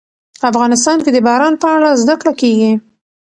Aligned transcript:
افغانستان 0.49 0.97
کې 1.03 1.11
د 1.13 1.17
باران 1.27 1.53
په 1.61 1.67
اړه 1.75 1.89
زده 2.01 2.15
کړه 2.21 2.33
کېږي. 2.41 2.71